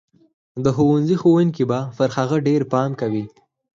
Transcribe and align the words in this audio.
د 0.63 0.65
ښوونځي 0.75 1.15
ښوونکي 1.21 1.63
به 1.69 1.79
پر 1.97 2.09
هغه 2.17 2.37
ډېر 2.47 2.61
پام 2.71 2.91
کوي. 3.01 3.25